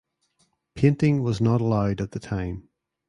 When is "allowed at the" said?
1.61-2.19